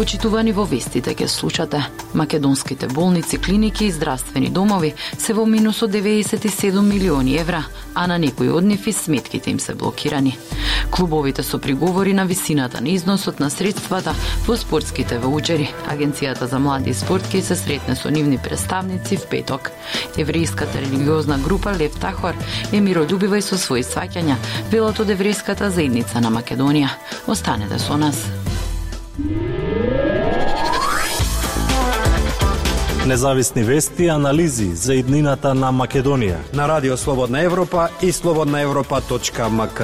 Почитувани 0.00 0.52
во 0.52 0.64
вестите 0.64 1.10
да 1.10 1.14
ке 1.14 1.28
слушате. 1.28 1.90
Македонските 2.14 2.86
болници, 2.86 3.38
клиники 3.38 3.84
и 3.84 3.90
здравствени 3.90 4.48
домови 4.48 4.94
се 5.18 5.34
во 5.36 5.44
минус 5.44 5.82
од 5.82 5.92
97 5.92 6.80
милиони 6.80 7.36
евра, 7.36 7.66
а 7.94 8.06
на 8.06 8.16
некои 8.16 8.48
од 8.48 8.64
нив 8.64 8.86
и 8.86 8.92
сметките 8.96 9.50
им 9.50 9.60
се 9.60 9.74
блокирани. 9.74 10.38
Клубовите 10.90 11.42
со 11.42 11.60
приговори 11.60 12.14
на 12.16 12.24
висината 12.24 12.80
на 12.80 12.88
износот 12.88 13.40
на 13.40 13.50
средствата 13.50 14.14
во 14.48 14.56
спортските 14.56 15.18
ваучери. 15.18 15.68
Агенцијата 15.92 16.48
за 16.48 16.58
млади 16.58 16.90
и 16.90 16.94
спорт 16.94 17.28
ке 17.28 17.42
се 17.42 17.56
сретне 17.56 17.94
со 17.94 18.08
нивни 18.08 18.38
представници 18.38 19.20
в 19.20 19.28
петок. 19.28 19.70
Еврејската 20.16 20.80
религиозна 20.80 21.36
група 21.38 21.76
Лев 21.76 22.00
Тахор 22.00 22.34
е 22.72 22.80
миролюбива 22.80 23.36
и 23.36 23.44
со 23.44 23.60
своји 23.60 23.84
сваќања, 23.84 24.40
велат 24.72 24.96
од 25.00 25.12
еврејската 25.12 25.68
заедница 25.68 26.24
на 26.24 26.32
Македонија. 26.32 26.88
Останете 27.28 27.78
со 27.78 28.00
нас. 28.00 28.16
Независни 33.10 33.62
вести 33.62 34.04
и 34.04 34.08
анализи 34.08 34.68
за 34.74 34.94
иднината 34.94 35.50
на 35.54 35.72
Македонија 35.74 36.36
на 36.54 36.68
Радио 36.68 36.96
Слободна 36.96 37.40
Европа 37.42 37.88
и 38.02 38.12
слободнаевропа.мк. 38.12 39.82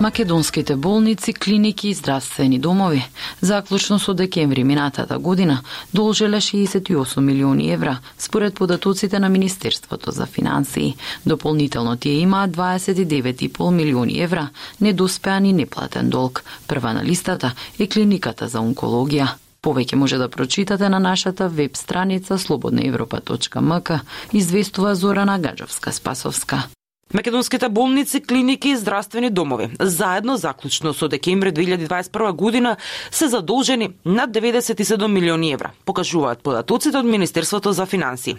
Македонските 0.00 0.76
болници, 0.76 1.32
клиники 1.32 1.88
и 1.88 1.94
здравствени 1.94 2.58
домови 2.58 3.08
заклучно 3.40 3.98
со 3.98 4.14
декември 4.14 4.64
минатата 4.64 5.18
година 5.18 5.60
должеле 5.94 6.36
68 6.36 7.20
милиони 7.20 7.72
евра 7.72 7.98
според 8.18 8.54
податоците 8.54 9.18
на 9.18 9.28
Министерството 9.28 10.10
за 10.10 10.26
финансии. 10.26 10.96
Дополнително 11.26 11.96
тие 11.96 12.12
имаат 12.12 12.50
29,5 12.50 13.70
милиони 13.70 14.20
евра 14.20 14.48
недоспеан 14.80 15.44
и 15.44 15.52
неплатен 15.52 16.10
долг. 16.10 16.44
Прва 16.68 16.92
на 16.92 17.04
листата 17.04 17.54
е 17.78 17.86
клиниката 17.86 18.48
за 18.48 18.58
онкологија. 18.58 19.41
Повеќе 19.62 19.94
може 19.94 20.18
да 20.18 20.28
прочитате 20.28 20.88
на 20.88 20.98
нашата 20.98 21.48
веб 21.48 21.76
страница 21.76 22.38
slobodnaevropa.mk, 22.38 24.00
известува 24.32 24.94
Зорана 24.94 25.38
Гаджовска-Спасовска. 25.40 26.81
Македонските 27.14 27.68
болници, 27.68 28.20
клиники 28.20 28.68
и 28.68 28.76
здравствени 28.76 29.30
домови 29.30 29.68
заедно 29.80 30.36
заклучно 30.36 30.94
со 30.94 31.08
декември 31.08 31.52
2021 31.52 32.32
година 32.32 32.76
се 33.10 33.28
задолжени 33.28 33.90
над 34.04 34.30
97 34.30 35.06
милиони 35.08 35.52
евра, 35.52 35.70
покажуваат 35.84 36.42
податоците 36.42 36.98
од 36.98 37.04
Министерството 37.04 37.72
за 37.72 37.86
финансии. 37.86 38.36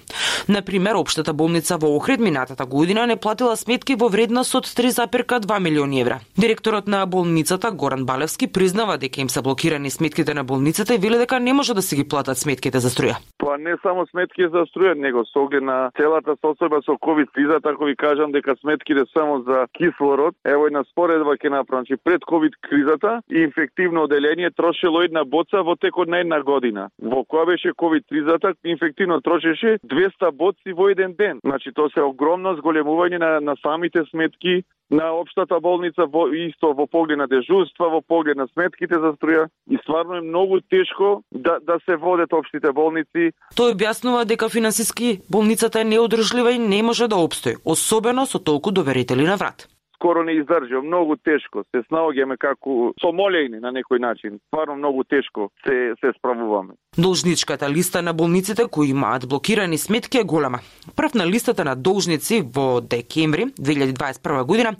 Например, 0.48 0.96
Обштата 0.96 1.34
болница 1.34 1.78
во 1.78 1.96
Охрид 1.96 2.20
минатата 2.20 2.66
година 2.66 3.08
не 3.08 3.16
платила 3.16 3.58
сметки 3.58 3.96
во 3.96 4.10
вредност 4.10 4.56
од 4.56 4.66
3,2 4.66 5.60
милиони 5.60 6.02
евра. 6.02 6.20
Директорот 6.38 6.88
на 6.88 7.06
болницата 7.06 7.72
Горан 7.72 8.06
Балевски 8.06 8.48
признава 8.48 8.98
дека 8.98 9.22
им 9.22 9.30
се 9.30 9.42
блокирани 9.42 9.92
сметките 9.92 10.34
на 10.34 10.44
болницата 10.44 10.96
и 10.96 10.98
вели 10.98 11.18
дека 11.18 11.40
не 11.40 11.54
може 11.54 11.74
да 11.74 11.82
се 11.82 11.96
ги 11.96 12.04
платат 12.04 12.38
сметките 12.38 12.80
за 12.80 12.90
струја. 12.90 13.18
Па 13.44 13.58
не 13.58 13.76
само 13.82 14.06
сметки 14.08 14.46
за 14.48 14.62
струја, 14.70 14.94
него 14.96 15.26
со 15.28 15.42
оглед 15.44 15.66
на 15.68 15.92
целата 16.00 16.38
состојба 16.40 16.80
со 16.86 16.96
ковид 16.96 17.32
криза, 17.36 17.60
така 17.60 17.86
ви 17.86 17.96
кажам 17.96 18.32
дека 18.32 18.56
сметките 18.56 19.04
само 19.14 19.42
за 19.42 19.66
кислород. 19.76 20.36
Ево 20.48 20.68
една 20.68 20.84
споредба 20.88 21.36
ќе 21.36 21.50
направам. 21.52 21.84
Значи 21.84 21.98
пред 22.04 22.24
ковид 22.24 22.56
кризата 22.62 23.22
инфективно 23.30 24.04
оделение 24.04 24.52
трошело 24.52 25.02
една 25.02 25.26
боца 25.26 25.64
во 25.64 25.76
текот 25.76 26.08
на 26.08 26.22
една 26.24 26.40
година. 26.42 26.88
Во 27.02 27.26
која 27.28 27.46
беше 27.52 27.74
ковид 27.76 28.06
кризата 28.08 28.54
инфективно 28.64 29.20
трошеше 29.22 29.78
200 29.84 30.32
боци 30.32 30.72
во 30.74 30.88
еден 30.90 31.14
ден. 31.18 31.40
Значи 31.44 31.74
тоа 31.74 31.90
се 31.90 32.02
огромно 32.02 32.56
зголемување 32.56 33.20
на, 33.20 33.40
на 33.42 33.56
самите 33.60 34.06
сметки 34.12 34.64
на 34.90 35.12
општата 35.14 35.60
болница 35.60 36.06
во 36.06 36.28
исто 36.48 36.74
во 36.74 36.88
поглед 36.88 37.18
на 37.18 37.28
дежурства, 37.28 37.90
во 37.90 38.02
поглед 38.02 38.38
на 38.38 38.48
сметките 38.54 39.00
за 39.00 39.14
струја 39.18 39.48
и 39.70 39.78
стварно 39.84 40.16
е 40.16 40.22
многу 40.22 40.62
тешко 40.62 41.24
да 41.32 41.60
да 41.60 41.80
се 41.86 41.96
водат 41.96 42.34
општите 42.34 42.72
болници. 42.72 43.32
Тој 43.56 43.76
објаснува 43.76 44.26
дека 44.26 44.50
финансиски 44.50 45.20
болницата 45.30 45.82
е 45.82 45.84
неодржлива 45.84 46.52
и 46.52 46.60
не 46.60 46.84
може 46.84 47.08
да 47.08 47.16
обстои, 47.16 47.56
особено 47.66 48.26
со 48.26 48.40
толку 48.40 48.72
доверители 48.72 49.24
на 49.24 49.38
врат 49.38 49.68
скоро 50.04 50.24
не 50.24 50.32
издржав, 50.32 50.84
многу 50.84 51.16
тешко. 51.16 51.64
Се 51.72 51.80
снаоѓаме 51.88 52.36
како 52.38 52.92
somolени 53.00 53.62
на 53.64 53.72
некој 53.72 54.02
начин. 54.04 54.40
Стварно 54.52 54.76
многу 54.76 55.04
тешко 55.08 55.50
се 55.64 55.96
се 56.02 56.12
справуваме. 56.18 56.76
Должничката 56.98 57.70
листа 57.70 58.02
на 58.02 58.14
болниците 58.14 58.68
кои 58.72 58.90
имаат 58.90 59.30
блокирани 59.30 59.78
сметки 59.78 60.18
е 60.18 60.24
голема. 60.24 60.60
Прв 60.96 61.16
на 61.16 61.28
листата 61.28 61.64
на 61.64 61.76
должници 61.76 62.44
во 62.56 62.82
декември 62.82 63.46
2021 63.46 64.44
година 64.44 64.76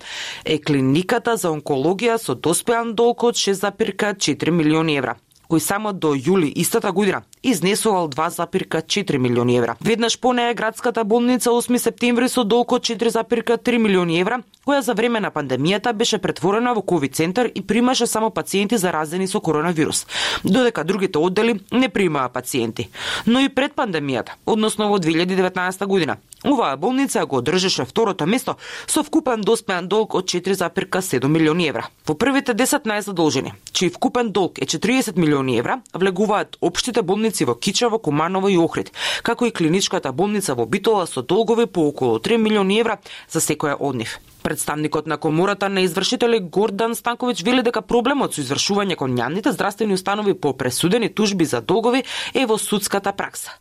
е 0.46 0.60
клиниката 0.60 1.38
за 1.38 1.56
онкологија 1.56 2.18
со 2.18 2.36
доспеан 2.36 2.94
долг 2.94 3.24
од 3.24 3.36
6,4 3.40 4.52
милиони 4.52 4.98
евра 5.00 5.16
кој 5.54 5.62
само 5.62 5.94
до 5.94 6.16
јули 6.18 6.50
истата 6.56 6.92
година 6.92 7.22
изнесувал 7.44 8.08
2,4 8.08 9.18
милиони 9.18 9.58
евра. 9.58 9.76
Веднаш 9.82 10.20
по 10.20 10.34
неја 10.34 10.56
градската 10.56 11.04
болница 11.04 11.52
8 11.52 11.78
септември 11.78 12.30
со 12.30 12.44
долг 12.44 12.72
од 12.72 12.84
4,3 12.84 13.78
милиони 13.78 14.20
евра, 14.22 14.42
која 14.66 14.80
за 14.82 14.94
време 14.94 15.20
на 15.20 15.32
пандемијата 15.32 15.94
беше 15.94 16.18
претворена 16.18 16.74
во 16.74 16.82
ковид 16.82 17.16
центар 17.16 17.52
и 17.56 17.62
примаше 17.62 18.08
само 18.08 18.30
пациенти 18.32 18.78
заразени 18.78 19.28
со 19.28 19.42
коронавирус, 19.42 20.08
додека 20.44 20.84
другите 20.84 21.20
оддели 21.20 21.60
не 21.72 21.90
примаа 21.90 22.30
пациенти. 22.30 22.90
Но 23.26 23.40
и 23.40 23.50
пред 23.50 23.76
пандемијата, 23.76 24.40
односно 24.46 24.90
во 24.90 24.98
2019 24.98 25.86
година, 25.86 26.18
Оваа 26.44 26.78
болница 26.78 27.26
го 27.26 27.38
одржеше 27.38 27.86
второто 27.86 28.26
место 28.26 28.58
со 28.88 29.04
вкупен 29.04 29.42
доспеан 29.42 29.88
долг 29.88 30.16
од 30.16 30.28
4,7 30.28 31.28
милиони 31.28 31.70
евра. 31.72 31.88
Во 32.06 32.16
првите 32.20 32.52
10 32.54 32.84
најзадолжени, 32.84 33.54
чиј 33.72 33.94
вкупен 33.96 34.32
долг 34.36 34.60
е 34.60 34.68
40 34.68 35.16
милиони 35.16 35.56
евра, 35.58 35.80
влегуваат 35.94 36.58
општите 36.60 37.02
болници 37.02 37.33
во 37.42 37.56
Кичево, 37.56 37.98
Куманово 37.98 38.48
и 38.54 38.58
Охрид, 38.58 38.92
како 39.24 39.46
и 39.46 39.52
клиничката 39.52 40.12
болница 40.14 40.54
во 40.54 40.66
Битола 40.66 41.08
со 41.08 41.24
долгови 41.24 41.66
по 41.66 41.88
околу 41.90 42.20
3 42.20 42.38
милиони 42.38 42.78
евра 42.80 43.00
за 43.30 43.42
секоја 43.42 43.76
од 43.80 43.96
нив. 43.96 44.20
Представникот 44.44 45.08
на 45.08 45.18
комората 45.18 45.70
на 45.70 45.86
извршители 45.86 46.40
Гордан 46.40 46.92
Станковиќ 47.00 47.46
вели 47.46 47.64
дека 47.64 47.82
проблемот 47.82 48.36
со 48.36 48.42
извршување 48.44 48.98
кон 49.00 49.16
јавните 49.16 49.54
здравствени 49.56 49.96
установи 49.96 50.34
по 50.34 50.52
пресудени 50.54 51.08
тужби 51.10 51.46
за 51.46 51.62
долгови 51.62 52.04
е 52.34 52.46
во 52.46 52.58
судската 52.60 53.14
пракса. 53.16 53.56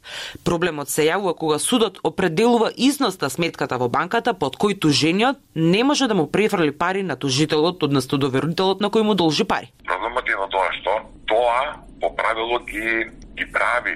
Проблемот 0.44 0.90
се 0.90 1.06
јавува 1.06 1.36
кога 1.38 1.58
судот 1.62 2.00
определува 2.02 2.72
износ 2.76 3.20
на 3.20 3.30
сметката 3.30 3.78
во 3.78 3.88
банката 3.88 4.34
под 4.34 4.58
кој 4.58 4.80
тужениот 4.82 5.38
не 5.54 5.84
може 5.84 6.08
да 6.08 6.14
му 6.14 6.26
префрли 6.26 6.72
пари 6.72 7.02
на 7.02 7.16
тужителот, 7.16 7.82
односно 7.82 8.18
доверителот 8.18 8.80
на 8.80 8.90
кој 8.90 9.06
му 9.06 9.14
должи 9.14 9.44
пари. 9.44 9.70
Проблемот 9.86 10.28
е 10.28 10.36
во 10.36 10.50
тоа 10.50 10.68
што 10.80 10.98
тоа 11.30 11.78
по 12.00 12.10
правило 12.10 12.58
ги 12.66 13.06
i 13.40 13.44
pravi 13.56 13.94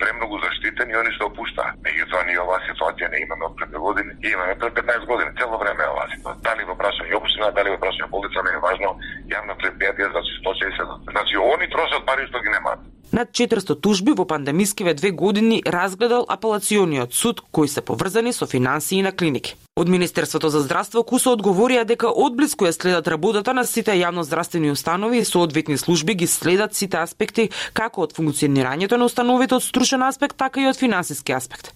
premnogo 0.00 0.34
zaštiteni 0.46 1.00
oni 1.02 1.10
se 1.16 1.22
opušta. 1.30 1.64
Međutim, 1.84 2.28
i 2.32 2.42
ova 2.44 2.58
situacija 2.68 3.06
ne 3.14 3.18
imamo 3.26 3.46
pred 3.58 3.70
godine 3.86 4.10
i 4.24 4.26
imamo 4.36 4.54
pred 4.60 4.72
15 4.72 5.06
godina, 5.10 5.36
cijelo 5.36 5.56
vreme 5.62 5.84
ova 5.94 6.04
situacija. 6.14 6.44
Da 6.46 6.52
li 6.54 6.62
u 6.64 6.74
obraćanju 6.76 7.16
općina, 7.20 7.54
da 7.56 7.60
li 7.62 7.70
u 7.70 7.78
obraćanju 7.80 8.12
bolnica, 8.14 8.38
ne 8.46 8.52
je 8.54 8.64
važno, 8.68 8.90
javna 9.34 9.54
terapija 9.60 10.08
za 10.14 10.20
čistoće 10.28 10.64
i 10.66 10.76
sedam. 10.76 11.00
Znači, 11.14 11.34
oni 11.54 11.66
troše 11.74 11.94
od 11.96 12.04
pari 12.08 12.22
što 12.28 12.36
ih 12.38 12.48
nema. 12.56 12.72
Над 13.12 13.30
400 13.30 13.80
тужби 13.80 14.12
во 14.12 14.24
пандемискиве 14.24 14.94
две 14.94 15.10
години 15.10 15.62
разгледал 15.66 16.26
апелациониот 16.28 17.14
суд 17.14 17.42
кои 17.50 17.68
се 17.68 17.80
поврзани 17.80 18.32
со 18.32 18.46
финансии 18.46 19.02
на 19.02 19.12
клиники. 19.12 19.56
Од 19.78 19.88
Министерството 19.88 20.48
за 20.48 20.62
здравство 20.64 21.02
КУСО 21.04 21.34
одговорија 21.36 21.82
дека 21.84 22.08
одблиску 22.08 22.64
ја 22.64 22.72
следат 22.72 23.08
работата 23.12 23.52
на 23.52 23.66
сите 23.68 23.92
јавно 23.92 24.22
здравствени 24.24 24.70
установи 24.72 25.18
и 25.18 25.24
соодветни 25.24 25.76
служби 25.76 26.14
ги 26.14 26.26
следат 26.26 26.74
сите 26.74 26.96
аспекти 26.96 27.50
како 27.76 28.06
од 28.06 28.14
функционирањето 28.16 28.96
на 28.96 29.04
установите 29.04 29.54
од 29.54 29.62
стручен 29.62 30.02
аспект, 30.02 30.36
така 30.36 30.62
и 30.64 30.66
од 30.66 30.80
финансиски 30.80 31.36
аспект. 31.36 31.74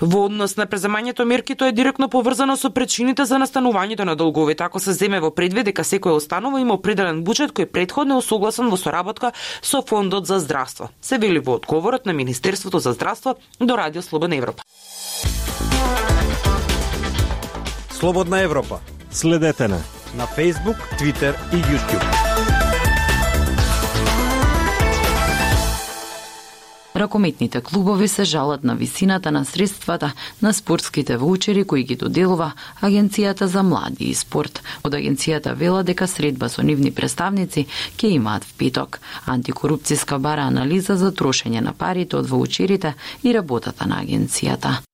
Во 0.00 0.28
однос 0.28 0.54
на 0.56 0.68
преземањето 0.70 1.26
мерки 1.26 1.56
тоа 1.58 1.68
е 1.68 1.74
директно 1.74 2.08
поврзано 2.08 2.56
со 2.56 2.70
причините 2.70 3.26
за 3.26 3.42
настанувањето 3.42 4.06
на 4.06 4.14
долговите, 4.14 4.62
ако 4.62 4.78
така 4.78 4.84
се 4.84 4.92
земе 4.92 5.18
во 5.20 5.34
предвид 5.34 5.66
дека 5.66 5.82
секоја 5.82 6.22
установа 6.22 6.60
има 6.60 6.78
определен 6.78 7.24
буџет 7.24 7.50
кој 7.50 7.66
предходно 7.66 8.18
е 8.18 8.22
согласен 8.22 8.70
во 8.70 8.76
соработка 8.78 9.32
со 9.60 9.82
Фондот 9.82 10.26
за 10.26 10.38
здравство. 10.38 10.69
Се 11.00 11.18
вели 11.18 11.38
во 11.38 11.54
одговорот 11.54 12.06
на 12.06 12.12
Министерството 12.12 12.78
за 12.78 12.92
здравство 12.92 13.36
до 13.60 13.76
Радио 13.76 14.02
Слободна 14.02 14.36
Европа. 14.36 14.62
Слободна 17.90 18.40
Европа. 18.40 18.78
Следете 19.10 19.68
на 19.68 19.80
на 20.14 20.26
Facebook, 20.26 20.78
Twitter 20.98 21.34
и 21.52 21.62
YouTube. 21.62 22.49
Ракометните 27.00 27.60
клубови 27.60 28.08
се 28.08 28.24
жалат 28.24 28.64
на 28.64 28.74
висината 28.74 29.32
на 29.32 29.44
средствата 29.44 30.12
на 30.42 30.52
спортските 30.54 31.16
воучери 31.16 31.64
кои 31.64 31.82
ги 31.82 31.96
доделува 31.96 32.52
Агенцијата 32.82 33.44
за 33.44 33.62
млади 33.62 34.04
и 34.04 34.14
спорт. 34.14 34.60
Од 34.84 34.92
агенцијата 34.92 35.54
вела 35.56 35.80
дека 35.82 36.04
средба 36.04 36.52
со 36.52 36.60
нивни 36.62 36.92
представници 36.92 37.66
ќе 37.96 38.12
имаат 38.18 38.44
в 38.44 38.52
петок. 38.52 39.00
Антикорупцијска 39.24 40.20
бара 40.20 40.44
анализа 40.52 40.96
за 41.00 41.08
трошење 41.12 41.64
на 41.64 41.72
парите 41.72 42.20
од 42.20 42.28
ваучерите 42.28 42.94
и 43.22 43.32
работата 43.32 43.88
на 43.88 44.04
агенцијата. 44.04 44.89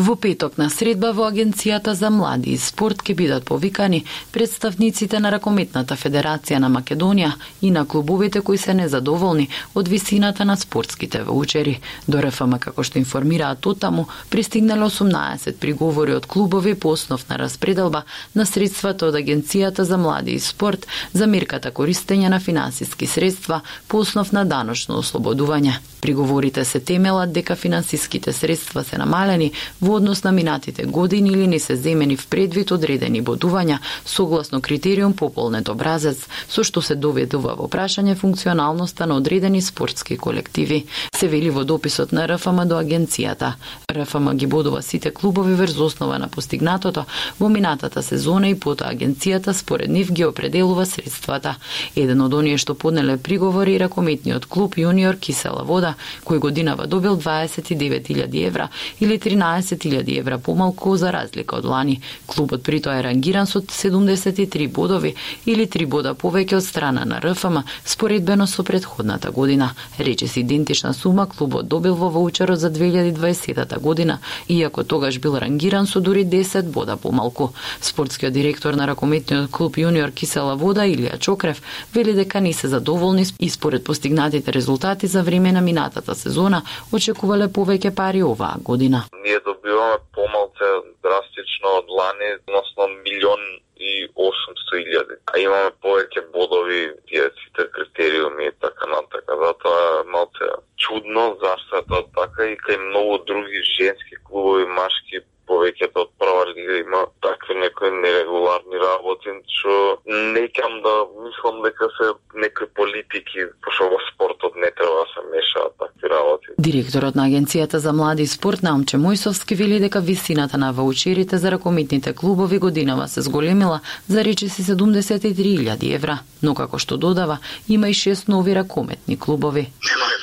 Во 0.00 0.14
петок 0.16 0.54
на 0.56 0.70
средба 0.72 1.10
во 1.12 1.26
Агенцијата 1.28 1.92
за 1.92 2.08
млади 2.08 2.54
и 2.54 2.58
спорт 2.66 3.02
ќе 3.04 3.14
бидат 3.18 3.44
повикани 3.44 3.98
представниците 4.32 5.18
на 5.20 5.28
Ракометната 5.34 5.98
федерација 6.02 6.60
на 6.64 6.70
Македонија 6.72 7.34
и 7.60 7.72
на 7.74 7.82
клубовите 7.84 8.40
кои 8.40 8.56
се 8.62 8.72
незадоволни 8.78 9.50
од 9.74 9.92
висината 9.92 10.46
на 10.48 10.56
спортските 10.56 11.20
ваучери. 11.28 11.76
До 12.08 12.24
РФМ, 12.24 12.56
како 12.64 12.80
што 12.80 12.96
информираат 13.02 13.68
таму, 13.80 14.06
пристигнале 14.30 14.88
18 14.88 15.60
приговори 15.60 16.16
од 16.16 16.26
клубови 16.26 16.74
по 16.74 16.96
основ 16.96 17.28
на 17.28 17.36
распределба 17.36 18.04
на 18.34 18.46
средствата 18.46 19.12
од 19.12 19.20
Агенцијата 19.20 19.84
за 19.84 19.98
млади 19.98 20.32
и 20.32 20.40
спорт 20.40 20.88
за 21.12 21.26
мерката 21.26 21.70
користење 21.70 22.32
на 22.32 22.40
финансиски 22.40 23.06
средства 23.06 23.60
по 23.86 24.00
основ 24.00 24.32
на 24.32 24.48
даношно 24.48 25.04
ослободување. 25.04 25.89
Приговорите 26.00 26.64
се 26.64 26.80
темелат 26.80 27.32
дека 27.32 27.56
финансиските 27.56 28.32
средства 28.32 28.84
се 28.84 28.98
намалени 28.98 29.52
во 29.82 29.94
однос 29.96 30.24
на 30.24 30.32
минатите 30.32 30.84
години 30.84 31.30
или 31.30 31.46
не 31.46 31.58
се 31.58 31.76
земени 31.76 32.16
в 32.16 32.26
предвид 32.26 32.70
одредени 32.70 33.22
бодувања 33.22 33.78
согласно 34.04 34.60
критериум 34.60 35.12
пополнет 35.12 35.68
образец, 35.68 36.26
со 36.48 36.64
што 36.64 36.82
се 36.82 36.94
доведува 36.94 37.54
во 37.58 37.68
прашање 37.68 38.14
функционалноста 38.14 39.06
на 39.06 39.16
одредени 39.16 39.62
спортски 39.62 40.16
колективи. 40.16 40.86
Се 41.16 41.28
вели 41.28 41.50
во 41.50 41.64
дописот 41.64 42.12
на 42.12 42.26
РФМ 42.28 42.64
до 42.68 42.80
агенцијата. 42.80 43.52
РФМ 43.92 44.32
ги 44.36 44.46
бодува 44.46 44.82
сите 44.82 45.10
клубови 45.10 45.54
врз 45.54 45.78
основа 45.78 46.18
на 46.18 46.28
постигнатото 46.28 47.04
во 47.38 47.48
минатата 47.48 48.02
сезона 48.02 48.48
и 48.48 48.54
потоа 48.54 48.92
агенцијата 48.94 49.52
според 49.52 49.90
нив 49.90 50.12
ги 50.12 50.24
определува 50.24 50.86
средствата. 50.86 51.56
Еден 51.96 52.20
од 52.20 52.34
оние 52.34 52.56
што 52.58 52.74
поднеле 52.74 53.18
приговори 53.18 53.74
и 53.74 53.78
ракометниот 53.78 54.46
клуб 54.46 54.76
Јуниор 54.76 55.18
Кисела 55.18 55.64
вода, 55.64 55.89
кој 56.24 56.38
годинава 56.38 56.86
добил 56.86 57.16
29.000 57.16 58.46
евра 58.46 58.68
или 59.00 59.18
13.000 59.18 60.18
евра 60.18 60.38
помалку 60.38 60.96
за 60.96 61.12
разлика 61.12 61.56
од 61.56 61.64
лани. 61.64 62.00
Клубот 62.26 62.62
притоа 62.62 62.98
е 62.98 63.02
рангиран 63.02 63.46
со 63.46 63.60
73 63.60 64.68
бодови 64.68 65.14
или 65.46 65.66
3 65.66 65.86
бода 65.86 66.14
повеќе 66.14 66.56
од 66.56 66.64
страна 66.64 67.04
на 67.04 67.20
РФМ 67.20 67.58
споредбено 67.84 68.46
со 68.46 68.64
предходната 68.64 69.30
година. 69.30 69.74
Рече 69.98 70.26
идентична 70.40 70.94
сума 70.94 71.26
клубот 71.26 71.68
добил 71.68 71.94
во 71.94 72.08
ваучерот 72.08 72.58
за 72.58 72.70
2020 72.70 73.78
година, 73.80 74.18
иако 74.48 74.84
тогаш 74.84 75.18
бил 75.18 75.36
рангиран 75.36 75.86
со 75.86 76.00
дури 76.00 76.24
10 76.24 76.62
бода 76.62 76.96
помалку. 76.96 77.52
Спортскиот 77.80 78.32
директор 78.32 78.74
на 78.74 78.86
ракометниот 78.86 79.50
клуб 79.50 79.76
Јуниор 79.76 80.12
Кисела 80.12 80.56
Вода 80.56 80.86
Илија 80.86 81.18
Чокрев 81.18 81.62
вели 81.94 82.12
дека 82.12 82.40
не 82.40 82.52
се 82.52 82.68
задоволни 82.68 83.26
и 83.38 83.50
според 83.50 83.84
постигнатите 83.84 84.52
резултати 84.52 85.06
за 85.06 85.22
време 85.22 85.52
на 85.52 85.60
минатата 85.80 86.14
сезона 86.14 86.62
очекувале 86.92 87.48
повеќе 87.48 87.94
пари 87.96 88.22
оваа 88.22 88.60
година. 88.60 89.04
Ние 89.24 89.40
добиваме 89.40 89.98
помалце 90.14 90.68
драстично 91.02 91.68
од 91.80 91.88
лани, 91.88 92.28
односно 92.40 92.88
милион 93.04 93.42
и 93.80 94.08
800 94.12 94.80
илјади. 94.84 95.16
А 95.32 95.38
имаме 95.40 95.70
повеќе 95.84 96.26
бодови, 96.34 96.92
тие 97.08 97.30
сите 97.40 97.64
критериуми 97.72 98.50
и 98.50 98.56
така 98.60 98.86
натака. 98.92 99.38
Затоа 99.44 99.80
е 100.02 100.10
малце 100.12 100.50
чудно 100.76 101.38
зашто 101.40 101.80
е 101.80 101.86
тоа 101.88 102.04
така 102.18 102.50
и 102.52 102.56
кај 102.66 102.76
многу 102.90 103.24
други 103.24 103.64
женски 103.76 104.20
клубови, 104.24 104.66
машки 104.66 105.24
повеќето 105.50 106.04
од 106.04 106.10
прва 106.20 106.44
лига 106.54 106.78
има 106.78 107.02
такви 107.26 107.54
некои 107.58 107.90
нерегуларни 107.90 108.78
работи, 108.82 109.34
што 109.58 109.98
не 110.06 110.46
кам 110.56 110.78
да 110.86 110.94
мислам 111.24 111.62
дека 111.66 111.90
се 111.98 112.12
некои 112.44 112.68
политики, 112.78 113.46
пошто 113.64 113.90
во 113.92 113.98
спортот 114.08 114.56
не 114.56 114.70
треба 114.78 115.02
да 115.02 115.06
се 115.12 115.26
мешаат 115.34 115.74
такви 115.82 116.12
работи. 116.14 116.54
Директорот 116.58 117.14
на 117.18 117.26
Агенцијата 117.28 117.82
за 117.82 117.92
млади 117.92 118.22
и 118.22 118.30
спорт 118.30 118.62
Наумче 118.62 118.96
Мојсовски 118.96 119.58
вели 119.58 119.80
дека 119.80 120.00
висината 120.00 120.58
на 120.58 120.72
ваучерите 120.72 121.38
за 121.38 121.50
ракометните 121.50 122.14
клубови 122.14 122.58
годинава 122.58 123.08
се 123.08 123.20
зголемила 123.20 123.80
за 124.08 124.24
речиси 124.24 124.62
73.000 124.62 125.94
евра, 125.94 126.18
но 126.42 126.54
како 126.54 126.78
што 126.78 126.96
додава, 126.96 127.38
има 127.68 127.88
и 127.88 127.94
шест 127.94 128.28
нови 128.28 128.54
ракометни 128.54 129.18
клубови. 129.18 129.70
Немаме 129.84 130.20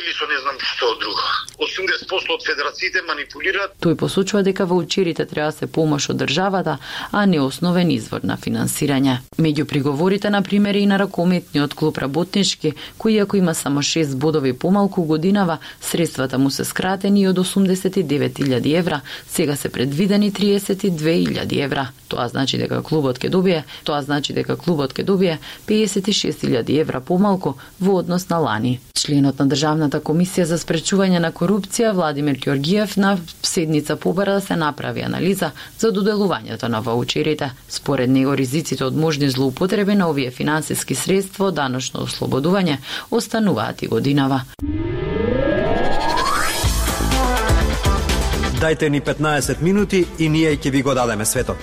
или 0.00 0.12
со 0.16 0.26
не 0.26 0.38
знам 0.40 0.56
што 0.60 0.96
друго. 1.00 1.22
80% 1.60 2.32
од 2.34 2.42
федерациите 2.46 3.02
манипулираат. 3.06 3.76
Тој 3.84 3.96
посочува 4.00 4.42
дека 4.42 4.66
ваучерите 4.66 5.26
треба 5.26 5.52
да 5.52 5.58
се 5.58 5.66
помош 5.66 6.08
од 6.10 6.16
државата, 6.22 6.78
а 7.12 7.26
не 7.26 7.40
основен 7.40 7.90
извор 7.90 8.24
на 8.24 8.36
финансирање. 8.36 9.18
Меѓу 9.38 9.64
приговорите, 9.64 10.30
на 10.30 10.42
пример, 10.42 10.74
и 10.74 10.86
на 10.86 10.98
ракометниот 10.98 11.74
клуб 11.74 11.98
работнички, 11.98 12.74
кој 12.98 13.22
ако 13.22 13.36
има 13.36 13.54
само 13.54 13.82
6 13.82 14.16
бодови 14.16 14.52
помалку 14.52 15.02
годинава, 15.02 15.58
средствата 15.80 16.38
му 16.38 16.50
се 16.50 16.64
скратени 16.64 17.28
од 17.28 17.36
89.000 17.36 18.78
евра, 18.78 19.00
сега 19.28 19.56
се 19.56 19.68
предвидени 19.68 20.32
32.000 20.32 21.64
евра. 21.64 21.90
Тоа 22.08 22.28
значи 22.28 22.58
дека 22.58 22.82
клубот 22.82 23.18
ќе 23.18 23.28
добие, 23.28 23.64
тоа 23.84 24.02
значи 24.02 24.32
дека 24.32 24.56
клубот 24.56 24.94
ќе 24.94 25.04
добие 25.04 25.38
56.000 25.68 26.80
евра 26.80 27.00
помалку 27.00 27.54
во 27.80 27.98
однос 27.98 28.28
на 28.28 28.38
лани. 28.38 28.80
Членот 28.94 29.38
на 29.38 29.46
Државната 29.48 29.89
комисија 29.98 30.44
за 30.46 30.58
спречување 30.58 31.18
на 31.18 31.32
корупција 31.32 31.90
Владимир 31.92 32.38
Ѓоргиев 32.38 32.96
на 32.96 33.18
седница 33.42 33.96
побара 33.96 34.38
да 34.38 34.40
се 34.40 34.56
направи 34.56 35.02
анализа 35.02 35.50
за 35.78 35.90
доделувањето 35.92 36.68
на 36.68 36.80
ваучерите. 36.80 37.50
Според 37.68 38.10
него 38.10 38.36
ризиците 38.36 38.84
од 38.84 38.96
можни 38.96 39.30
злоупотреби 39.30 39.94
на 39.94 40.08
овие 40.08 40.30
финансиски 40.30 40.94
средства 40.94 41.46
од 41.46 41.54
даночно 41.54 42.06
ослободување 42.06 42.78
остануваат 43.10 43.82
и 43.82 43.88
годинава. 43.88 44.42
Дайте 48.60 48.90
ни 48.90 49.00
15 49.00 49.62
минути 49.62 50.06
и 50.18 50.28
ние 50.28 50.56
ќе 50.56 50.70
ви 50.70 50.82
го 50.82 50.94
дадеме 50.94 51.24
светот. 51.24 51.56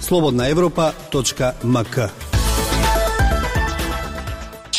Слободна 0.00 0.48
Европа.мк 0.48 2.33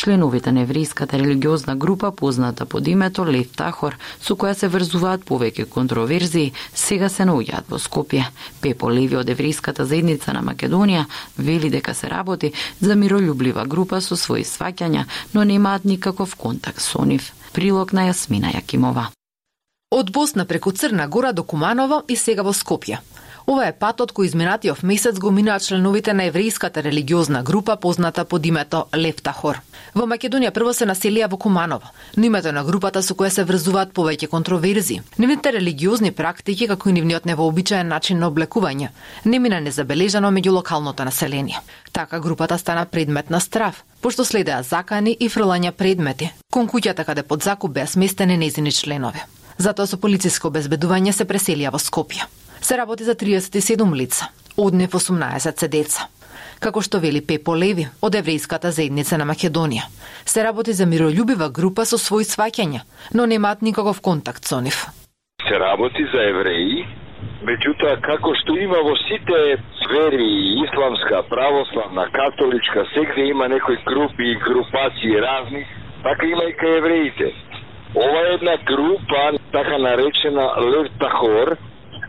Членовите 0.06 0.52
на 0.54 0.62
еврејската 0.62 1.18
религиозна 1.18 1.74
група 1.76 2.12
позната 2.12 2.66
под 2.66 2.86
името 2.86 3.24
Лев 3.26 3.48
Тахор, 3.58 3.96
со 4.22 4.36
која 4.38 4.54
се 4.54 4.68
врзуваат 4.70 5.24
повеќе 5.26 5.64
контроверзии, 5.66 6.52
сега 6.70 7.08
се 7.10 7.26
наоѓаат 7.26 7.66
во 7.66 7.80
Скопје. 7.82 8.28
Пепо 8.62 8.86
Леви 8.86 9.18
од 9.18 9.26
еврејската 9.34 9.82
заедница 9.82 10.30
на 10.30 10.44
Македонија 10.46 11.08
вели 11.38 11.72
дека 11.74 11.94
се 11.94 12.06
работи 12.06 12.52
за 12.80 12.94
миролюблива 12.94 13.66
група 13.66 13.98
со 14.00 14.14
своји 14.14 14.46
сваќања, 14.46 15.04
но 15.34 15.42
немаат 15.42 15.84
никаков 15.84 16.36
контакт 16.36 16.78
со 16.78 17.02
нив. 17.02 17.32
Прилог 17.52 17.90
на 17.92 18.06
Јасмина 18.06 18.54
Јакимова. 18.54 19.10
Од 19.90 20.12
Босна 20.12 20.46
преку 20.46 20.70
Црна 20.70 21.08
Гора 21.08 21.32
до 21.32 21.42
Куманово 21.42 22.04
и 22.06 22.14
сега 22.14 22.46
во 22.46 22.54
Скопје. 22.54 23.02
Ова 23.46 23.68
е 23.70 23.74
патот 23.78 24.10
кој 24.10 24.26
изминатиот 24.26 24.80
месец 24.82 25.20
го 25.22 25.30
минаат 25.30 25.62
членовите 25.62 26.10
на 26.18 26.24
еврејската 26.26 26.82
религиозна 26.82 27.44
група 27.46 27.76
позната 27.76 28.24
под 28.24 28.46
името 28.46 28.86
Левтахор. 28.90 29.60
Во 29.94 30.06
Македонија 30.10 30.50
прво 30.50 30.72
се 30.74 30.88
населија 30.90 31.28
во 31.30 31.36
Куманово, 31.38 31.92
но 32.16 32.24
името 32.26 32.50
на 32.52 32.64
групата 32.64 33.02
со 33.06 33.14
која 33.14 33.28
се 33.30 33.44
врзуваат 33.46 33.92
повеќе 33.94 34.26
контроверзи. 34.26 34.96
Нивните 35.18 35.52
религиозни 35.52 36.10
практики, 36.10 36.66
како 36.66 36.88
и 36.88 36.92
нивниот 36.92 37.24
невообичаен 37.30 37.86
начин 37.88 38.18
на 38.18 38.26
облекување, 38.26 38.88
не 39.24 39.38
мина 39.38 39.60
незабележано 39.60 40.32
меѓу 40.34 40.56
локалното 40.56 41.04
население. 41.04 41.60
Така 41.92 42.20
групата 42.20 42.58
стана 42.58 42.86
предмет 42.86 43.30
на 43.30 43.40
страв, 43.40 43.84
пошто 44.02 44.24
следеа 44.24 44.62
закани 44.62 45.16
и 45.20 45.28
фрлања 45.28 45.70
предмети 45.70 46.32
кон 46.50 46.66
куќата 46.66 47.06
каде 47.06 47.22
под 47.22 47.46
закуп 47.46 47.78
беа 47.78 47.86
сместени 47.86 48.36
незини 48.36 48.72
членови. 48.72 49.22
Затоа 49.58 49.86
со 49.86 49.96
полициско 49.96 50.50
обезбедување 50.50 51.12
се 51.12 51.24
преселија 51.24 51.70
во 51.70 51.78
Скопје 51.78 52.26
се 52.66 52.78
работи 52.78 53.04
за 53.04 53.14
37 53.14 53.94
лица, 53.94 54.24
од 54.58 54.74
нив 54.74 54.90
18 54.90 55.60
се 55.60 55.68
деца. 55.68 56.08
Како 56.58 56.80
што 56.82 56.98
вели 56.98 57.20
Пепо 57.22 57.54
Леви 57.54 57.84
од 58.02 58.16
еврејската 58.18 58.72
заедница 58.74 59.18
на 59.20 59.26
Македонија, 59.30 59.84
се 60.26 60.42
работи 60.42 60.72
за 60.72 60.86
миролюбива 60.86 61.46
група 61.58 61.84
со 61.86 61.98
свои 61.98 62.26
сваќања, 62.26 62.80
но 63.14 63.26
немаат 63.26 63.62
никаков 63.62 64.00
контакт 64.00 64.50
со 64.50 64.58
нив. 64.60 64.78
Се 65.46 65.60
работи 65.62 66.02
за 66.14 66.24
евреи, 66.32 66.82
меѓутоа 67.46 68.00
како 68.08 68.34
што 68.40 68.58
има 68.58 68.82
во 68.88 68.96
сите 69.04 69.38
сфери 69.84 70.26
исламска, 70.64 71.22
православна, 71.30 72.08
католичка, 72.18 72.82
сегде 72.94 73.28
има 73.30 73.48
некои 73.48 73.78
групи 73.86 74.24
и 74.32 74.40
групации 74.48 75.22
разни, 75.28 75.62
така 76.02 76.26
има 76.26 76.50
и 76.50 76.58
кај 76.64 76.76
евреите. 76.82 77.30
Ова 77.94 78.26
е 78.26 78.34
една 78.34 78.56
група, 78.66 79.38
така 79.52 79.78
наречена 79.78 80.50
Лев 80.72 80.90
Тахор, 80.98 81.56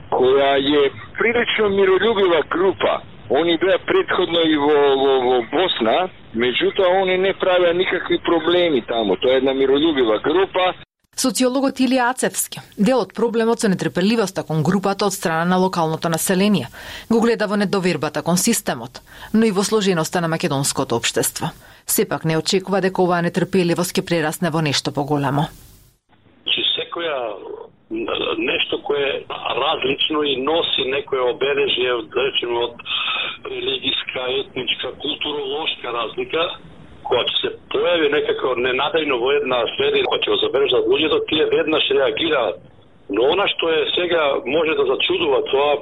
која 0.09 0.57
е 0.57 0.91
прилично 1.17 1.69
миролюбива 1.69 2.43
група. 2.49 3.01
Они 3.29 3.57
беа 3.57 3.77
предходно 3.85 4.39
и 4.39 4.55
во, 4.55 4.95
во, 4.95 5.13
во 5.21 5.41
Босна, 5.51 6.09
Меѓутоа, 6.35 7.01
они 7.01 7.17
не 7.17 7.33
правеа 7.33 7.73
никакви 7.73 8.19
проблеми 8.23 8.81
таму. 8.87 9.17
Тоа 9.17 9.33
е 9.33 9.37
една 9.37 9.53
миролюбива 9.53 10.19
група. 10.19 10.73
Социологот 11.17 11.79
Илија 11.81 12.11
Ацевски, 12.11 12.61
дел 12.77 12.99
од 13.01 13.13
проблемот 13.17 13.59
со 13.59 13.71
нетрпеливоста 13.73 14.43
кон 14.45 14.61
групата 14.63 15.07
од 15.07 15.15
страна 15.15 15.45
на 15.49 15.57
локалното 15.57 16.09
население, 16.13 16.67
го 17.09 17.21
гледа 17.21 17.47
во 17.47 17.57
недовербата 17.57 18.21
кон 18.21 18.37
системот, 18.37 19.01
но 19.33 19.45
и 19.45 19.51
во 19.51 19.63
сложеноста 19.63 20.21
на 20.21 20.27
македонското 20.27 20.95
општество. 20.95 21.49
Сепак 21.87 22.23
не 22.23 22.37
очекува 22.37 22.81
дека 22.81 23.01
оваа 23.01 23.25
нетрпеливост 23.25 23.97
ќе 23.97 24.05
прерасне 24.05 24.53
во 24.53 24.61
нешто 24.61 24.93
поголемо. 24.93 25.49
Че 26.45 26.61
секоја 26.77 27.17
кое 27.89 28.27
е 28.97 29.23
различно 29.61 30.23
и 30.23 30.35
носи 30.41 30.85
некое 30.91 31.21
обележје, 31.31 31.97
да 32.13 32.23
речеме, 32.27 32.57
од 32.65 32.75
религиска, 33.45 34.25
етничка, 34.41 34.91
културолошка 35.01 35.93
разлика, 35.93 36.47
кога 37.03 37.23
ќе 37.23 37.35
се 37.41 37.51
појави 37.73 38.11
некако 38.13 38.55
ненадејно 38.59 39.19
во 39.21 39.35
една 39.41 39.61
средина, 39.75 40.07
кога 40.07 40.23
ќе 40.23 40.33
го 40.33 40.39
забележат 40.45 40.89
луѓето, 40.93 41.21
тие 41.29 41.45
веднаш 41.53 41.91
реагираат. 41.99 42.57
Но 43.09 43.29
она 43.31 43.47
што 43.47 43.69
е 43.71 43.85
сега 43.95 44.23
може 44.45 44.73
да 44.75 44.85
зачудува 44.85 45.43
тоа 45.51 45.77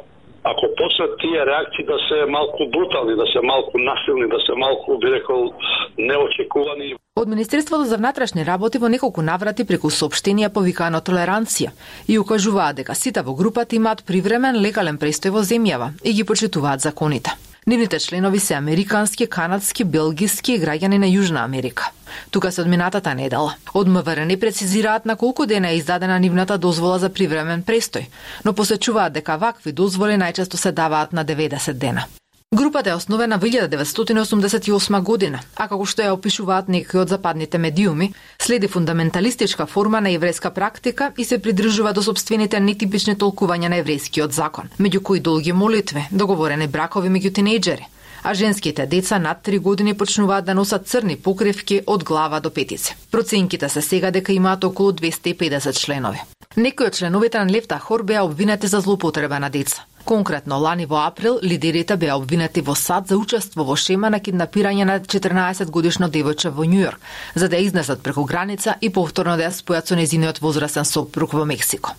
ако 0.45 0.65
почнат 0.77 1.17
тие 1.19 1.45
реакции 1.45 1.85
да 1.85 1.97
се 2.07 2.25
малку 2.25 2.69
брутални, 2.69 3.15
да 3.15 3.25
се 3.33 3.41
малку 3.41 3.77
насилни, 3.79 4.29
да 4.29 4.39
се 4.39 4.53
малку, 4.53 4.97
би 4.97 5.11
рекол, 5.11 5.53
неочекувани. 5.97 6.95
Од 7.17 7.29
Министерството 7.29 7.85
за 7.85 7.95
внатрешни 7.97 8.43
работи 8.43 8.77
во 8.77 8.89
неколку 8.91 9.23
наврати 9.23 9.63
преку 9.63 9.87
соопштенија 9.87 10.49
повикано 10.51 10.99
толеранција 10.99 11.69
и 12.11 12.17
укажуваат 12.19 12.75
дека 12.81 12.95
сите 13.01 13.21
во 13.23 13.35
групата 13.39 13.77
имаат 13.77 14.01
привремен 14.09 14.59
легален 14.65 14.97
престој 14.99 15.31
во 15.31 15.43
земјава 15.51 15.87
и 16.03 16.11
ги 16.17 16.25
почитуваат 16.31 16.83
законите. 16.83 17.31
Нивните 17.67 17.99
членови 17.99 18.39
се 18.39 18.57
американски, 18.57 19.27
канадски, 19.27 19.85
белгиски 19.95 20.57
и 20.57 20.59
граѓани 20.59 20.99
на 21.05 21.07
Јужна 21.07 21.45
Америка. 21.45 21.87
Тука 22.31 22.51
се 22.51 22.61
одминатата 22.61 23.15
недела. 23.15 23.55
Од 23.73 23.87
МВР 23.87 24.25
не 24.25 24.35
прецизираат 24.39 25.05
на 25.05 25.15
колку 25.15 25.45
дена 25.45 25.71
е 25.71 25.77
издадена 25.77 26.19
нивната 26.19 26.57
дозвола 26.57 26.99
за 26.99 27.09
привремен 27.09 27.63
престој, 27.63 28.11
но 28.43 28.53
посечуваат 28.53 29.15
дека 29.15 29.39
вакви 29.39 29.71
дозволи 29.71 30.19
најчесто 30.19 30.59
се 30.59 30.71
даваат 30.71 31.13
на 31.13 31.25
90 31.25 31.73
дена. 31.73 32.07
Групата 32.55 32.89
е 32.89 32.93
основена 32.93 33.37
во 33.37 33.47
1988 33.47 35.01
година, 35.03 35.39
а 35.59 35.67
како 35.67 35.83
што 35.83 36.05
ја 36.05 36.13
опишуваат 36.15 36.69
некои 36.71 37.01
од 37.01 37.09
западните 37.11 37.59
медиуми, 37.59 38.13
следи 38.39 38.69
фундаменталистичка 38.71 39.65
форма 39.67 39.99
на 39.99 40.13
еврејска 40.15 40.53
практика 40.55 41.11
и 41.17 41.25
се 41.25 41.41
придржува 41.41 41.91
до 41.91 42.03
собствените 42.03 42.59
нетипични 42.59 43.17
толкувања 43.19 43.67
на 43.67 43.81
еврејскиот 43.83 44.31
закон, 44.31 44.69
меѓу 44.79 45.01
кои 45.03 45.19
долги 45.19 45.51
молитви, 45.51 46.05
договорени 46.11 46.67
бракови 46.67 47.11
меѓу 47.11 47.33
тинејџери, 47.35 47.89
а 48.23 48.33
женските 48.33 48.85
деца 48.85 49.19
над 49.19 49.43
3 49.43 49.59
години 49.59 49.93
почнуваат 49.93 50.45
да 50.45 50.55
носат 50.55 50.87
црни 50.87 51.17
покривки 51.17 51.81
од 51.85 52.03
глава 52.03 52.39
до 52.39 52.49
петице. 52.49 52.95
Проценките 53.11 53.69
се 53.69 53.81
сега 53.81 54.11
дека 54.11 54.31
имаат 54.31 54.63
околу 54.63 54.91
250 54.91 55.75
членови. 55.75 56.23
Некои 56.55 56.87
од 56.87 56.95
членовите 56.95 57.39
на 57.39 57.51
Лефта 57.51 57.79
Хор 57.79 58.03
беа 58.03 58.23
обвинети 58.23 58.67
за 58.67 58.79
злоупотреба 58.79 59.39
на 59.39 59.49
деца. 59.49 59.83
Конкретно, 60.05 60.59
лани 60.59 60.85
во 60.85 61.07
април, 61.07 61.39
лидерите 61.41 61.95
беа 61.97 62.13
обвинети 62.15 62.61
во 62.61 62.75
САД 62.75 63.07
за 63.09 63.17
учество 63.17 63.63
во 63.65 63.75
шема 63.75 64.11
на 64.13 64.19
киднапирање 64.21 64.85
на 64.85 64.99
14 65.01 65.71
годишно 65.73 66.09
девојче 66.13 66.51
во 66.53 66.61
Њујорк, 66.63 67.01
за 67.33 67.49
да 67.49 67.57
ја 67.57 67.65
изнесат 67.65 68.03
преку 68.05 68.23
граница 68.23 68.75
и 68.81 68.91
повторно 68.93 69.33
да 69.35 69.49
ја 69.49 69.53
спојат 69.57 69.89
со 69.89 69.97
незиниот 69.97 70.41
возрастен 70.45 70.85
сопруг 70.85 71.33
во 71.33 71.45
Мексико. 71.45 71.97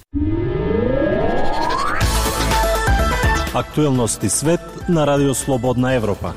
Актуелности 3.53 4.29
свет 4.31 4.61
на 4.89 5.07
Радио 5.07 5.35
Слободна 5.35 5.95
Европа. 5.95 6.35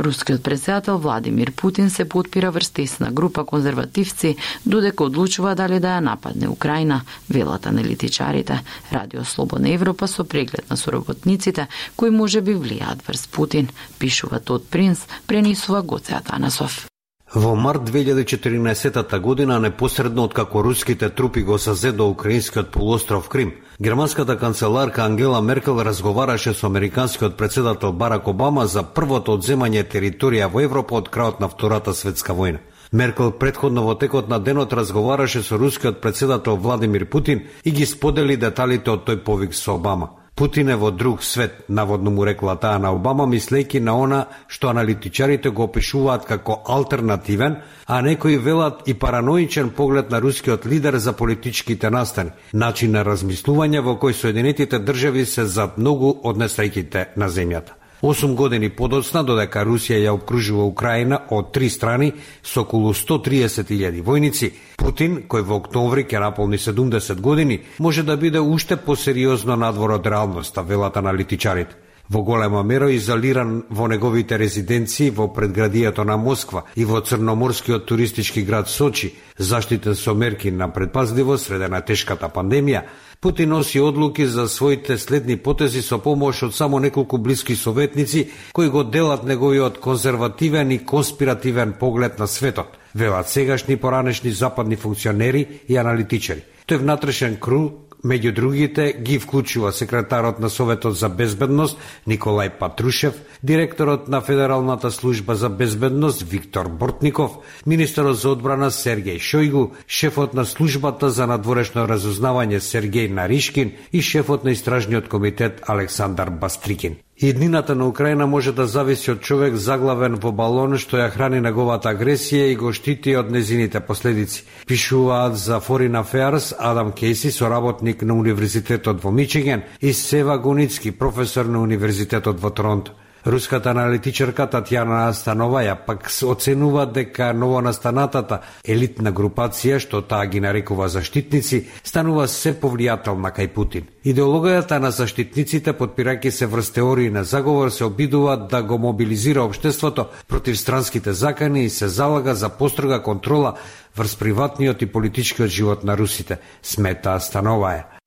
Рускиот 0.00 0.42
председател 0.42 0.98
Владимир 0.98 1.52
Путин 1.52 1.90
се 1.90 2.08
подпира 2.08 2.50
врз 2.50 2.70
тесна 2.70 3.10
група 3.10 3.44
конзервативци, 3.44 4.36
додека 4.66 5.04
одлучува 5.04 5.54
дали 5.54 5.80
да 5.80 5.98
ја 5.98 6.00
нападне 6.00 6.48
Украина, 6.48 7.02
велат 7.28 7.66
аналитичарите. 7.66 8.62
Радио 8.92 9.24
Слободна 9.24 9.68
Европа 9.68 10.08
со 10.08 10.24
преглед 10.24 10.70
на 10.70 10.76
соработниците 10.76 11.68
кои 11.96 12.10
може 12.10 12.40
би 12.40 12.56
влијаат 12.56 13.04
врз 13.08 13.26
Путин, 13.26 13.68
пишува 13.98 14.40
Тод 14.40 14.68
Принц, 14.70 15.04
пренесува 15.26 15.82
Гоце 15.82 16.14
Атанасов. 16.14 16.89
Во 17.34 17.54
март 17.54 17.82
2014 17.82 19.20
година, 19.20 19.60
непосредно 19.60 20.24
откако 20.24 20.64
руските 20.64 21.08
трупи 21.10 21.42
го 21.42 21.58
сазедо 21.58 22.08
украинскиот 22.08 22.70
полуостров 22.70 23.28
Крим, 23.28 23.52
германската 23.80 24.36
канцеларка 24.38 25.04
Ангела 25.04 25.40
Меркел 25.40 25.80
разговараше 25.80 26.54
со 26.54 26.66
американскиот 26.66 27.36
председател 27.36 27.92
Барак 27.92 28.26
Обама 28.26 28.66
за 28.66 28.82
првото 28.82 29.38
одземање 29.38 29.86
територија 29.86 30.50
во 30.50 30.64
Европа 30.66 30.96
од 30.96 31.08
крајот 31.08 31.38
на 31.40 31.48
Втората 31.48 31.94
светска 31.94 32.34
војна. 32.34 32.58
Меркел 32.92 33.30
предходно 33.30 33.82
во 33.86 33.94
текот 33.94 34.28
на 34.28 34.40
денот 34.40 34.72
разговараше 34.72 35.42
со 35.42 35.56
рускиот 35.56 36.00
председател 36.00 36.56
Владимир 36.56 37.06
Путин 37.06 37.46
и 37.62 37.70
ги 37.70 37.86
сподели 37.86 38.36
деталите 38.36 38.90
од 38.90 39.06
тој 39.06 39.22
повик 39.22 39.54
со 39.54 39.78
Обама. 39.78 40.19
Путин 40.40 40.70
е 40.72 40.76
во 40.76 40.88
друг 40.90 41.24
свет, 41.24 41.64
наводно 41.68 42.10
му 42.10 42.24
рекла 42.24 42.54
таа 42.56 42.78
на 42.80 42.94
Обама, 42.96 43.26
мислејќи 43.28 43.82
на 43.84 43.92
она 43.92 44.20
што 44.48 44.70
аналитичарите 44.70 45.50
го 45.50 45.66
опишуваат 45.68 46.24
како 46.24 46.54
алтернативен, 46.64 47.58
а 47.84 48.00
некои 48.00 48.38
велат 48.38 48.88
и 48.88 48.94
параноичен 48.94 49.68
поглед 49.76 50.10
на 50.10 50.20
рускиот 50.20 50.64
лидер 50.66 50.96
за 50.96 51.12
политичките 51.12 51.90
настани, 51.90 52.32
начин 52.52 52.96
на 52.96 53.04
размислување 53.04 53.84
во 53.84 53.98
кој 54.00 54.16
Соединетите 54.16 54.80
држави 54.80 55.26
се 55.26 55.44
зад 55.44 55.76
многу 55.76 56.14
од 56.24 56.40
несреќите 56.40 57.04
на 57.16 57.28
земјата. 57.28 57.76
Осум 58.02 58.34
години 58.34 58.70
подоцна, 58.72 59.20
додека 59.28 59.60
Русија 59.68 59.98
ја 60.00 60.14
обкружува 60.16 60.64
Украина 60.64 61.18
од 61.36 61.50
три 61.52 61.68
страни 61.68 62.12
со 62.42 62.62
околу 62.62 62.94
130.000 62.96 64.00
војници, 64.00 64.50
Путин, 64.80 65.18
кој 65.28 65.44
во 65.44 65.58
октомври 65.60 66.06
ќе 66.08 66.22
наполни 66.22 66.56
70 66.56 67.20
години, 67.20 67.60
може 67.78 68.02
да 68.02 68.16
биде 68.16 68.40
уште 68.40 68.76
посериозно 68.76 69.56
надвор 69.56 69.98
од 69.98 70.06
реалноста, 70.06 70.62
велат 70.62 70.96
аналитичарите. 70.96 71.76
Во 72.10 72.24
голема 72.24 72.62
мера 72.62 72.88
изолиран 72.90 73.64
во 73.70 73.86
неговите 73.86 74.38
резиденции 74.38 75.10
во 75.10 75.28
предградието 75.28 76.04
на 76.04 76.16
Москва 76.16 76.64
и 76.74 76.84
во 76.84 77.00
црноморскиот 77.00 77.86
туристички 77.86 78.42
град 78.42 78.68
Сочи, 78.68 79.14
заштитен 79.38 79.94
со 79.94 80.14
мерки 80.14 80.50
на 80.50 80.72
предпазливост 80.72 81.46
среде 81.46 81.68
на 81.68 81.80
тешката 81.80 82.26
пандемија, 82.26 82.82
Путин 83.20 83.48
носи 83.48 83.80
одлуки 83.80 84.26
за 84.26 84.48
своите 84.48 84.98
следни 84.98 85.36
потези 85.36 85.82
со 85.84 85.98
помош 86.00 86.38
од 86.46 86.54
само 86.56 86.78
неколку 86.80 87.18
блиски 87.20 87.52
советници 87.56 88.30
кои 88.56 88.68
го 88.72 88.80
делат 88.84 89.26
неговиот 89.28 89.76
конзервативен 89.78 90.70
и 90.70 90.78
конспиративен 90.78 91.74
поглед 91.80 92.18
на 92.18 92.26
светот, 92.26 92.78
велат 92.94 93.28
сегашни 93.28 93.76
поранешни 93.76 94.30
западни 94.30 94.76
функционери 94.76 95.60
и 95.68 95.76
аналитичари. 95.76 96.44
Тој 96.64 96.80
внатрешен 96.80 97.36
кру 97.36 97.89
Меѓу 98.04 98.32
другите 98.32 98.94
ги 98.96 99.18
вклучува 99.18 99.72
секретарот 99.72 100.38
на 100.40 100.48
Советот 100.48 100.96
за 100.96 101.08
безбедност 101.08 101.78
Николај 102.08 102.48
Патрушев, 102.58 103.14
директорот 103.42 104.08
на 104.08 104.20
Федералната 104.20 104.90
служба 104.90 105.34
за 105.36 105.48
безбедност 105.48 106.22
Виктор 106.22 106.68
Бортников, 106.68 107.36
министерот 107.66 108.16
за 108.16 108.30
одбрана 108.30 108.70
Сергеј 108.70 109.20
Шојгу, 109.20 109.70
шефот 109.86 110.34
на 110.34 110.46
службата 110.46 111.10
за 111.10 111.26
надворешно 111.26 111.84
разузнавање 111.84 112.64
Сергеј 112.64 113.12
Наришкин 113.12 113.76
и 113.92 114.00
шефот 114.00 114.44
на 114.44 114.56
истражниот 114.56 115.08
комитет 115.08 115.60
Александар 115.68 116.30
Бастрикин. 116.30 116.96
Иднината 117.22 117.74
на 117.74 117.88
Украина 117.88 118.26
може 118.26 118.52
да 118.52 118.66
зависи 118.66 119.10
од 119.12 119.20
човек 119.20 119.56
заглавен 119.60 120.14
во 120.16 120.30
балон 120.32 120.78
што 120.80 120.96
ја 120.96 121.10
храни 121.12 121.42
неговата 121.44 121.92
агресија 121.92 122.46
и 122.48 122.54
го 122.56 122.72
штити 122.72 123.12
од 123.20 123.28
незините 123.28 123.80
последици. 123.84 124.46
Пишуваат 124.66 125.36
за 125.36 125.60
Foreign 125.60 126.00
Affairs 126.00 126.54
Адам 126.58 126.92
Кейси, 126.92 127.30
соработник 127.30 128.02
на 128.02 128.14
Универзитетот 128.14 129.04
во 129.04 129.10
Мичиген 129.10 129.62
и 129.80 129.92
Сева 129.92 130.38
Гуницки, 130.38 130.90
професор 130.90 131.44
на 131.44 131.60
Универзитетот 131.60 132.40
во 132.40 132.50
Торонто. 132.50 132.96
Руската 133.26 133.70
аналитичарка 133.70 134.46
Татјана 134.48 135.10
Астанова 135.10 135.60
ја 135.60 135.74
пак 135.86 136.06
оценува 136.24 136.86
дека 136.88 137.34
новонастанатата 137.36 138.40
елитна 138.64 139.12
групација, 139.12 139.76
што 139.78 140.00
таа 140.00 140.24
ги 140.26 140.40
нарекува 140.40 140.88
заштитници, 140.88 141.66
станува 141.84 142.26
се 142.28 142.54
повлијателна 142.56 143.28
кај 143.36 143.52
Путин. 143.52 143.92
Идеологијата 144.04 144.80
на 144.80 144.90
заштитниците, 144.90 145.76
подпирајќи 145.76 146.30
се 146.30 146.46
врз 146.46 146.72
теории 146.72 147.10
на 147.10 147.24
заговор, 147.24 147.68
се 147.70 147.84
обидува 147.84 148.36
да 148.36 148.62
го 148.62 148.78
мобилизира 148.78 149.44
обштеството 149.44 150.08
против 150.28 150.58
странските 150.58 151.12
закани 151.12 151.64
и 151.64 151.70
се 151.70 151.88
залага 151.88 152.34
за 152.34 152.48
построга 152.48 153.02
контрола 153.02 153.54
врз 153.96 154.16
приватниот 154.16 154.82
и 154.82 154.86
политичкиот 154.86 155.50
живот 155.50 155.84
на 155.84 155.96
русите, 155.96 156.38
смета 156.62 157.18
Астановаја. 157.20 157.99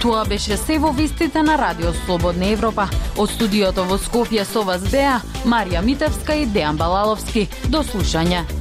Тоа 0.00 0.24
беше 0.24 0.56
се 0.56 0.78
во 0.80 0.92
вистите 0.96 1.42
на 1.42 1.58
Радио 1.58 1.92
Слободна 1.92 2.46
Европа. 2.48 2.86
Од 3.20 3.34
студиото 3.34 3.84
во 3.84 3.98
Скопје 4.00 4.46
со 4.48 4.62
вас 4.64 4.86
беа 4.88 5.18
Марија 5.44 5.84
Митевска 5.84 6.38
и 6.40 6.48
Дејан 6.48 6.80
Балаловски. 6.80 7.44
До 7.68 7.84
слушање. 7.84 8.59